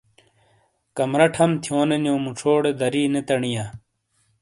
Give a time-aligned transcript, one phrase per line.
[0.95, 3.65] کمرہ ٹھَم تھِئیونےنِیو مُوچھوٹے دَری نے تَنِیا۔